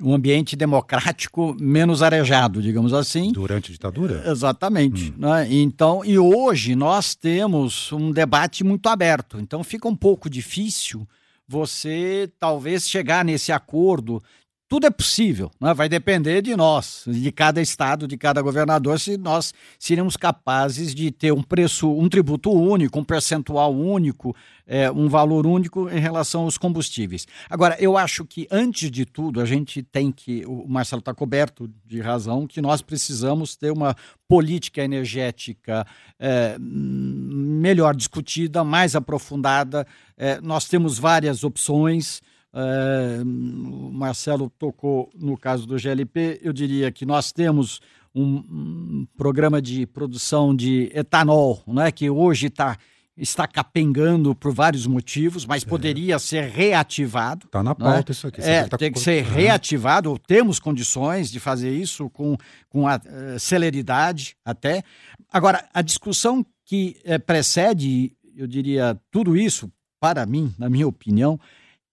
[0.00, 3.32] um ambiente democrático menos arejado, digamos assim.
[3.32, 4.22] Durante a ditadura?
[4.30, 5.10] Exatamente.
[5.10, 5.14] Hum.
[5.18, 5.48] Né?
[5.50, 9.38] Então, e hoje nós temos um debate muito aberto.
[9.40, 11.06] Então fica um pouco difícil
[11.46, 14.22] você talvez chegar nesse acordo
[14.68, 15.72] tudo é possível, né?
[15.72, 21.10] vai depender de nós, de cada estado, de cada governador, se nós seremos capazes de
[21.10, 26.42] ter um preço, um tributo único, um percentual único, é, um valor único em relação
[26.42, 27.26] aos combustíveis.
[27.48, 31.70] Agora, eu acho que, antes de tudo, a gente tem que, o Marcelo está coberto
[31.86, 33.96] de razão, que nós precisamos ter uma
[34.28, 35.86] política energética
[36.20, 39.86] é, melhor discutida, mais aprofundada.
[40.14, 42.20] É, nós temos várias opções.
[42.60, 47.80] É, o Marcelo tocou no caso do GLP, eu diria que nós temos
[48.12, 52.76] um, um programa de produção de etanol, né, que hoje está
[53.20, 55.66] está capengando por vários motivos, mas é.
[55.66, 56.18] poderia é.
[56.20, 57.46] ser reativado.
[57.46, 58.04] Está na pauta né?
[58.10, 58.40] isso aqui.
[58.40, 62.36] É, tá tem que ser reativado, temos condições de fazer isso com,
[62.68, 64.84] com a uh, celeridade até.
[65.32, 69.68] Agora, a discussão que uh, precede, eu diria, tudo isso,
[69.98, 71.40] para mim, na minha opinião,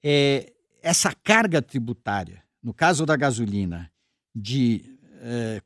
[0.03, 0.53] é,
[0.85, 3.91] essa carga tributária, no caso da gasolina,
[4.35, 4.95] de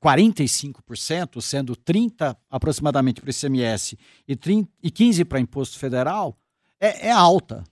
[0.01, 6.37] 45%, sendo 30% aproximadamente para o ICMS e, 30, e 15% para imposto federal,
[6.79, 7.65] é, é, alta.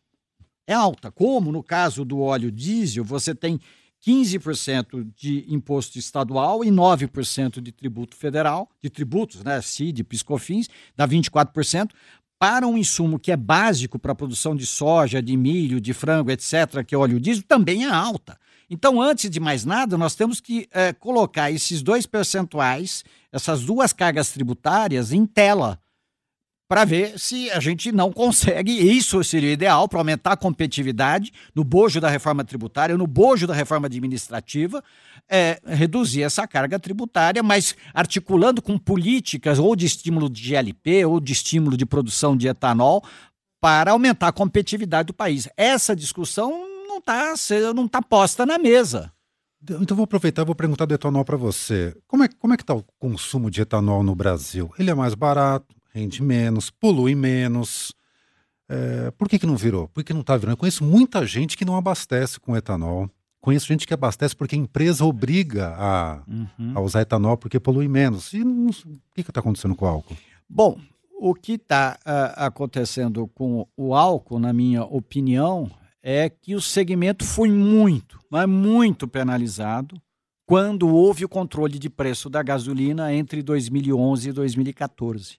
[0.67, 1.09] É alta.
[1.09, 3.61] Como no caso do óleo diesel, você tem
[4.05, 11.07] 15% de imposto estadual e 9% de tributo federal, de tributos, né, CID, PiscoFins, dá
[11.07, 11.91] 24%,
[12.39, 16.31] para um insumo que é básico para a produção de soja, de milho, de frango,
[16.31, 18.37] etc., que é óleo diesel, também é alta.
[18.69, 23.93] Então, antes de mais nada, nós temos que é, colocar esses dois percentuais, essas duas
[23.93, 25.79] cargas tributárias, em tela
[26.67, 28.71] para ver se a gente não consegue.
[28.71, 33.53] Isso seria ideal para aumentar a competitividade no bojo da reforma tributária, no bojo da
[33.53, 34.83] reforma administrativa,
[35.29, 41.19] é, reduzir essa carga tributária, mas articulando com políticas ou de estímulo de GLP ou
[41.19, 43.03] de estímulo de produção de etanol
[43.59, 45.49] para aumentar a competitividade do país.
[45.57, 46.51] Essa discussão
[46.87, 47.33] não está
[47.75, 49.11] não tá posta na mesa.
[49.81, 51.95] Então vou aproveitar e vou perguntar do etanol para você.
[52.07, 54.71] Como é, como é que está o consumo de etanol no Brasil?
[54.77, 55.77] Ele é mais barato?
[55.97, 57.93] rende menos, polui menos.
[58.69, 59.87] É, por que, que não virou?
[59.87, 60.53] Por que não está virando?
[60.53, 63.09] Eu conheço muita gente que não abastece com etanol.
[63.47, 66.73] Conheço gente que abastece porque a empresa obriga a, uhum.
[66.75, 68.33] a usar etanol porque polui menos.
[68.33, 68.73] E não, o
[69.15, 70.17] que está acontecendo com o álcool?
[70.49, 70.77] Bom,
[71.17, 75.71] o que está uh, ah, acontecendo com o álcool, na minha opinião,
[76.03, 79.95] é que o segmento foi muito, mas muito penalizado
[80.45, 85.37] quando houve o controle de preço da gasolina entre 2011 e 2014.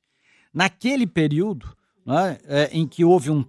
[0.50, 3.44] Naquele período, né, é, em que houve um, um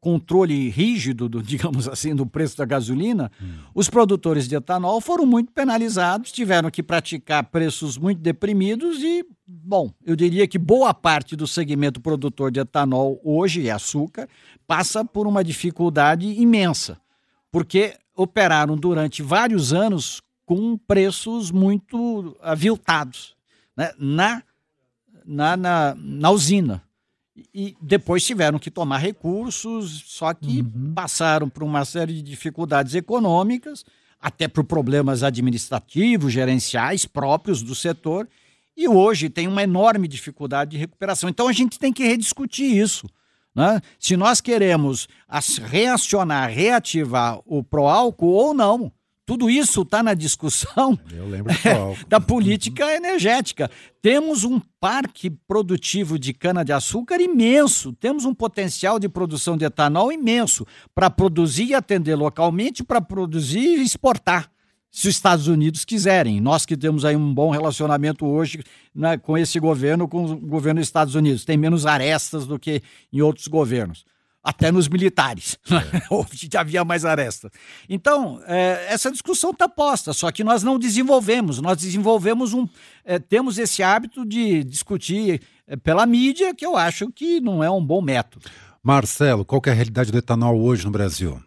[0.00, 3.58] controle rígido, do, digamos assim, do preço da gasolina, hum.
[3.74, 9.92] os produtores de etanol foram muito penalizados, tiveram que praticar preços muito deprimidos e, bom,
[10.04, 14.28] eu diria que boa parte do segmento produtor de etanol hoje e açúcar
[14.66, 16.98] passa por uma dificuldade imensa,
[17.50, 23.36] porque operaram durante vários anos com preços muito aviltados
[23.76, 24.42] né, na,
[25.24, 26.87] na, na, na usina
[27.54, 30.92] e depois tiveram que tomar recursos, só que uhum.
[30.94, 33.84] passaram por uma série de dificuldades econômicas,
[34.20, 38.28] até por problemas administrativos, gerenciais próprios do setor,
[38.76, 41.28] e hoje tem uma enorme dificuldade de recuperação.
[41.28, 43.08] Então a gente tem que rediscutir isso.
[43.54, 43.80] Né?
[43.98, 45.08] Se nós queremos
[45.64, 48.92] reacionar, reativar o pró-álcool ou não.
[49.28, 50.98] Tudo isso está na discussão
[52.08, 53.70] da política energética.
[54.00, 60.66] Temos um parque produtivo de cana-de-açúcar imenso, temos um potencial de produção de etanol imenso
[60.94, 64.50] para produzir e atender localmente, para produzir e exportar
[64.90, 66.40] se os Estados Unidos quiserem.
[66.40, 68.64] Nós que temos aí um bom relacionamento hoje
[68.94, 72.82] né, com esse governo, com o governo dos Estados Unidos, tem menos arestas do que
[73.12, 74.06] em outros governos
[74.48, 75.58] até nos militares.
[75.70, 76.56] É.
[76.58, 77.50] havia mais aresta.
[77.86, 81.60] Então, é, essa discussão está posta, só que nós não desenvolvemos.
[81.60, 82.66] Nós desenvolvemos um.
[83.04, 87.70] É, temos esse hábito de discutir é, pela mídia, que eu acho que não é
[87.70, 88.48] um bom método.
[88.82, 91.38] Marcelo, qual é a realidade do etanol hoje no Brasil?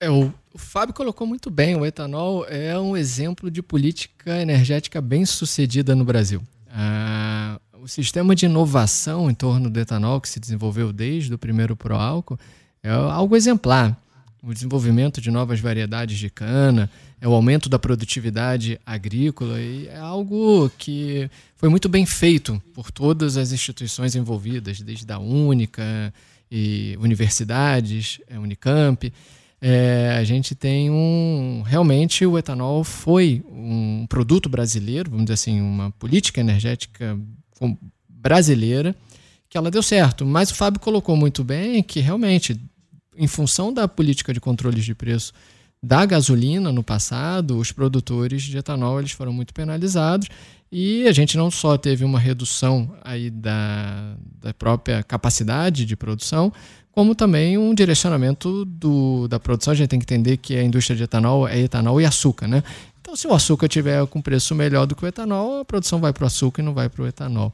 [0.00, 5.00] É, o, o Fábio colocou muito bem: o etanol é um exemplo de política energética
[5.00, 6.40] bem sucedida no Brasil.
[6.70, 11.76] Ah, o sistema de inovação em torno do etanol que se desenvolveu desde o primeiro
[11.76, 12.38] Proálcool
[12.82, 13.94] é algo exemplar.
[14.42, 19.98] O desenvolvimento de novas variedades de cana, é o aumento da produtividade agrícola e é
[19.98, 26.12] algo que foi muito bem feito por todas as instituições envolvidas, desde a Única
[26.50, 29.12] e universidades, a Unicamp.
[29.60, 31.62] É, a gente tem um.
[31.66, 37.18] Realmente, o etanol foi um produto brasileiro, vamos dizer assim, uma política energética
[38.08, 38.94] brasileira,
[39.48, 40.24] que ela deu certo.
[40.24, 42.60] Mas o Fábio colocou muito bem que realmente,
[43.16, 45.32] em função da política de controles de preço
[45.82, 50.28] da gasolina no passado, os produtores de etanol eles foram muito penalizados
[50.72, 56.50] e a gente não só teve uma redução aí da, da própria capacidade de produção,
[56.90, 59.72] como também um direcionamento do, da produção.
[59.72, 62.62] A gente tem que entender que a indústria de etanol é etanol e açúcar, né?
[63.14, 66.12] Então, se o açúcar tiver com preço melhor do que o etanol, a produção vai
[66.12, 67.52] para o açúcar e não vai para o etanol.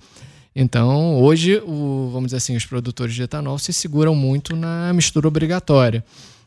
[0.57, 5.29] Então, hoje, o, vamos dizer assim, os produtores de etanol se seguram muito na mistura
[5.29, 6.03] obrigatória.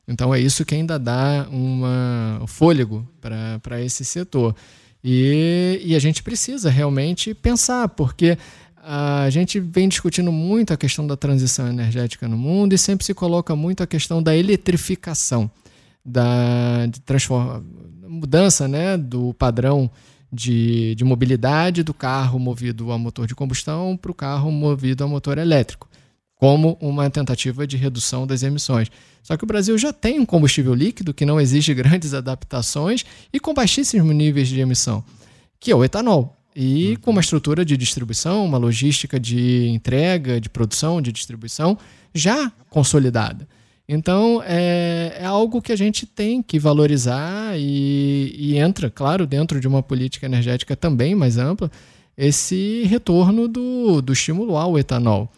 [0.08, 4.56] Então, é isso que ainda dá um fôlego para esse setor.
[5.04, 8.36] E, e a gente precisa realmente pensar, porque
[8.78, 13.14] a gente vem discutindo muito a questão da transição energética no mundo e sempre se
[13.14, 15.52] coloca muito a questão da eletrificação,
[16.04, 17.64] da de transforma,
[18.14, 19.90] mudança né, do padrão
[20.32, 25.08] de, de mobilidade do carro movido a motor de combustão para o carro movido a
[25.08, 25.88] motor elétrico,
[26.36, 28.90] como uma tentativa de redução das emissões.
[29.22, 33.40] Só que o Brasil já tem um combustível líquido que não exige grandes adaptações e
[33.40, 35.04] com baixíssimos níveis de emissão,
[35.60, 36.38] que é o etanol.
[36.56, 36.96] E uhum.
[36.98, 41.78] com uma estrutura de distribuição, uma logística de entrega, de produção, de distribuição
[42.14, 43.48] já consolidada.
[43.94, 49.60] Então, é, é, algo que a gente tem que valorizar e, e, entra, claro, dentro
[49.60, 51.70] de uma política energética também mais ampla,
[52.18, 55.32] esse retorno do, do estímulo ao etanol.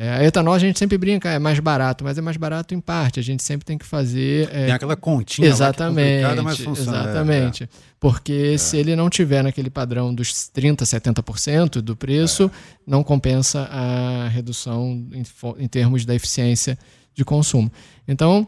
[0.00, 3.18] É, etanol a gente sempre brinca, é mais barato, mas é mais barato em parte.
[3.18, 4.48] A gente sempre tem que fazer.
[4.52, 7.00] É, tem aquela continha exatamente, lá que é mas funciona.
[7.00, 7.64] Exatamente.
[7.64, 8.58] É, Porque é.
[8.58, 12.50] se ele não tiver naquele padrão dos 30%, 70% do preço, é.
[12.86, 15.24] não compensa a redução em,
[15.58, 16.78] em termos da eficiência
[17.18, 17.70] de consumo.
[18.06, 18.46] Então,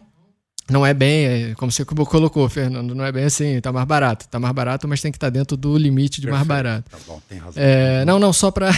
[0.70, 4.24] não é bem, é, como você colocou, Fernando, não é bem assim, está mais barato.
[4.26, 6.48] Está mais barato, mas tem que estar tá dentro do limite de Perfeito.
[6.48, 6.88] mais barato.
[6.88, 7.60] Tá bom, tem razão.
[7.60, 8.70] É, não, não, só para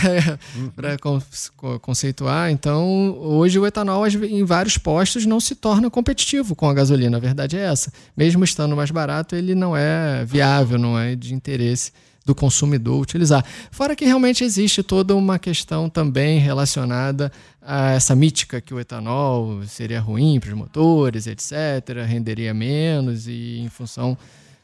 [0.57, 1.79] uhum.
[1.83, 2.51] conceituar.
[2.51, 7.19] Então, hoje o etanol em vários postos não se torna competitivo com a gasolina.
[7.19, 7.93] A verdade é essa.
[8.17, 11.93] Mesmo estando mais barato, ele não é viável, não é de interesse
[12.25, 13.45] do consumidor utilizar.
[13.71, 19.63] Fora que realmente existe toda uma questão também relacionada a essa mítica que o etanol
[19.67, 21.53] seria ruim para os motores, etc.,
[22.07, 24.17] renderia menos e em função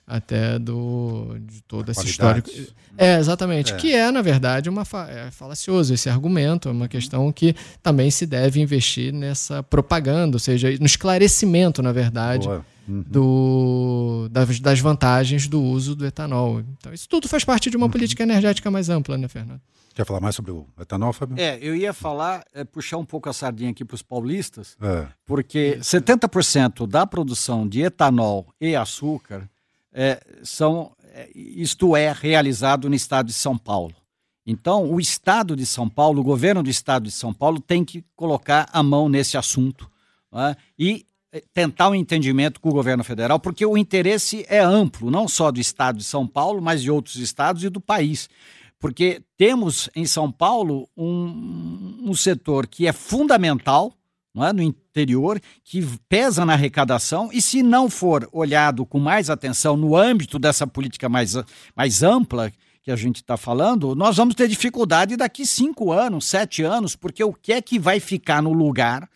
[0.06, 2.48] até do de todo esse histórico.
[2.96, 3.74] É, exatamente.
[3.74, 3.76] É.
[3.76, 8.10] Que é, na verdade, uma fa é falacioso esse argumento, é uma questão que também
[8.10, 12.48] se deve investir nessa propaganda, ou seja, no esclarecimento, na verdade,
[12.88, 13.04] uhum.
[13.06, 16.60] do, das, das, vantagens do uso do etanol.
[16.60, 17.92] Então, isso tudo faz parte de uma uhum.
[17.92, 19.60] política energética mais ampla, né, Fernando?
[19.94, 21.36] Quer falar mais sobre o etanol, Fábio?
[21.38, 25.08] É, eu ia falar, é, puxar um pouco a sardinha aqui para os paulistas, é.
[25.26, 29.50] porque 70% da produção de etanol e açúcar
[29.92, 33.94] é, são, é, isto é realizado no estado de São Paulo.
[34.46, 38.04] Então, o estado de São Paulo, o governo do estado de São Paulo tem que
[38.14, 39.90] colocar a mão nesse assunto
[40.32, 41.07] né, e é,
[41.52, 45.60] tentar um entendimento com o governo federal, porque o interesse é amplo, não só do
[45.60, 48.28] estado de São Paulo, mas de outros estados e do país.
[48.78, 53.92] Porque temos em São Paulo um, um setor que é fundamental
[54.34, 54.52] não é?
[54.52, 59.96] no interior, que pesa na arrecadação, e se não for olhado com mais atenção no
[59.96, 61.34] âmbito dessa política mais,
[61.74, 62.52] mais ampla
[62.82, 67.22] que a gente está falando, nós vamos ter dificuldade daqui cinco anos, sete anos, porque
[67.24, 69.08] o que é que vai ficar no lugar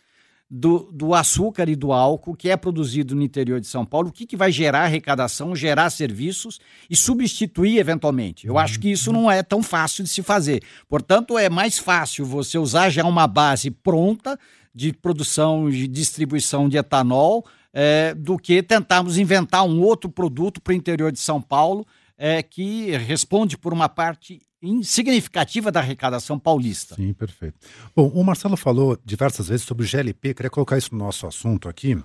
[0.55, 4.11] do, do açúcar e do álcool que é produzido no interior de São Paulo, o
[4.11, 8.45] que, que vai gerar arrecadação, gerar serviços e substituir eventualmente.
[8.45, 10.61] Eu acho que isso não é tão fácil de se fazer.
[10.87, 14.37] Portanto, é mais fácil você usar já uma base pronta
[14.75, 17.43] de produção e distribuição de etanol
[17.73, 21.83] é, do que tentarmos inventar um outro produto para o interior de São Paulo
[22.15, 24.39] é, que responde por uma parte
[24.83, 26.95] significativa da arrecadação paulista.
[26.95, 27.57] Sim, perfeito.
[27.95, 31.67] Bom, o Marcelo falou diversas vezes sobre o GLP, queria colocar isso no nosso assunto
[31.67, 31.97] aqui.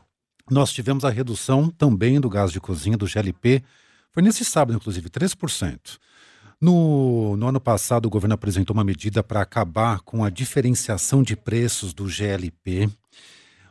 [0.50, 3.62] Nós tivemos a redução também do gás de cozinha, do GLP,
[4.10, 5.98] foi nesse sábado, inclusive, 3%.
[6.60, 11.36] No, no, ano passado, o governo apresentou uma medida para acabar com a diferenciação de
[11.36, 12.90] preços do GLP.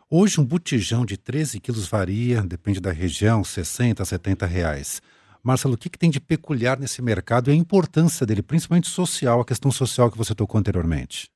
[0.09, 5.01] Hoje, um botijão de 13 quilos varia, depende da região, 60 a 70 reais.
[5.43, 9.41] Marcelo, o que, que tem de peculiar nesse mercado e a importância dele, principalmente social,
[9.41, 11.29] a questão social que você tocou anteriormente?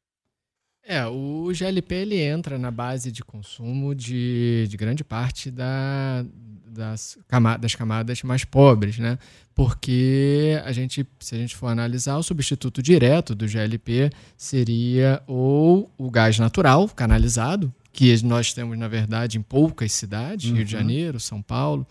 [0.84, 6.26] É, o GLP ele entra na base de consumo de, de grande parte da,
[6.66, 7.18] das,
[7.60, 9.20] das camadas mais pobres, né?
[9.54, 15.92] Porque a gente, se a gente for analisar, o substituto direto do GLP seria ou
[15.98, 20.56] o gás natural canalizado, que nós temos, na verdade, em poucas cidades, uhum.
[20.58, 20.82] Rio de uhum.
[20.82, 21.86] Janeiro, São Paulo,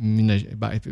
[0.00, 0.44] Minas,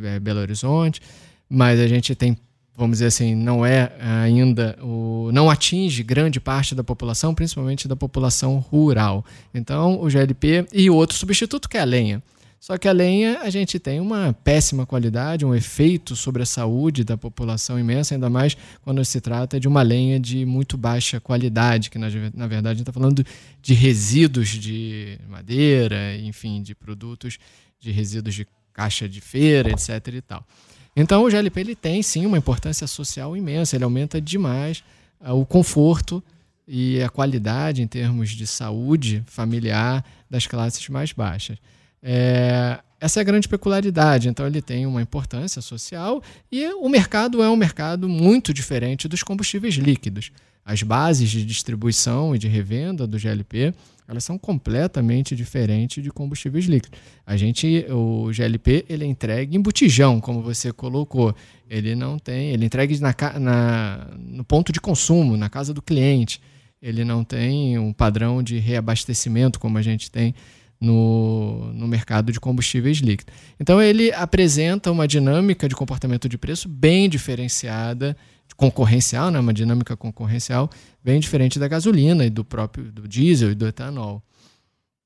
[0.04, 1.00] é, Belo Horizonte,
[1.48, 2.36] mas a gente tem
[2.78, 7.96] vamos dizer assim, não é ainda o não atinge grande parte da população, principalmente da
[7.96, 9.24] população rural.
[9.52, 12.22] Então, o GLP e outro substituto que é a lenha.
[12.60, 17.02] Só que a lenha a gente tem uma péssima qualidade, um efeito sobre a saúde
[17.02, 21.90] da população imensa, ainda mais quando se trata de uma lenha de muito baixa qualidade,
[21.90, 23.24] que na, na verdade a gente está falando
[23.60, 27.38] de resíduos de madeira, enfim, de produtos
[27.80, 28.46] de resíduos de
[28.78, 29.88] caixa de feira, etc.
[30.14, 30.46] e tal.
[30.94, 34.84] Então o GLP ele tem sim uma importância social imensa, ele aumenta demais
[35.20, 36.22] uh, o conforto
[36.66, 41.58] e a qualidade em termos de saúde familiar das classes mais baixas.
[42.00, 44.28] É, essa é a grande peculiaridade.
[44.28, 49.22] Então, ele tem uma importância social e o mercado é um mercado muito diferente dos
[49.22, 50.30] combustíveis líquidos.
[50.64, 53.72] As bases de distribuição e de revenda do GLP
[54.08, 56.98] elas são completamente diferentes de combustíveis líquidos.
[57.26, 61.34] A gente, o GLP, ele é entregue em botijão, como você colocou.
[61.68, 65.82] Ele não tem, ele é entregue na, na, no ponto de consumo, na casa do
[65.82, 66.40] cliente.
[66.80, 70.34] Ele não tem um padrão de reabastecimento como a gente tem
[70.80, 73.34] no, no mercado de combustíveis líquidos.
[73.58, 78.16] Então ele apresenta uma dinâmica de comportamento de preço bem diferenciada,
[78.56, 80.68] concorrencial, né, uma dinâmica concorrencial
[81.02, 84.20] bem diferente da gasolina e do próprio do diesel e do etanol.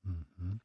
[0.05, 0.57] Uhum.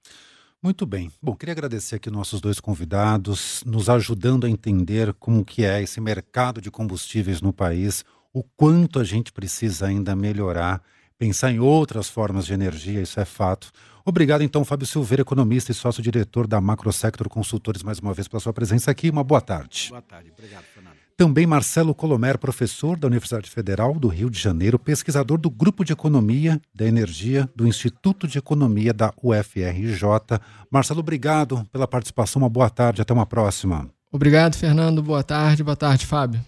[0.63, 1.11] Muito bem.
[1.21, 5.99] Bom, queria agradecer aqui nossos dois convidados, nos ajudando a entender como que é esse
[5.99, 10.81] mercado de combustíveis no país, o quanto a gente precisa ainda melhorar,
[11.17, 13.71] pensar em outras formas de energia, isso é fato.
[14.05, 18.53] Obrigado, então, Fábio Silveira, economista e sócio-diretor da Macrosector Consultores, mais uma vez pela sua
[18.53, 19.09] presença aqui.
[19.09, 19.87] Uma boa tarde.
[19.89, 20.95] Boa tarde, obrigado, Fernando.
[21.17, 25.91] Também Marcelo Colomer, professor da Universidade Federal do Rio de Janeiro, pesquisador do Grupo de
[25.91, 30.39] Economia da Energia do Instituto de Economia da UFRJ.
[30.69, 32.43] Marcelo, obrigado pela participação.
[32.43, 33.89] Uma boa tarde, até uma próxima.
[34.11, 35.01] Obrigado, Fernando.
[35.01, 35.63] Boa tarde.
[35.63, 36.39] Boa tarde, Fábio.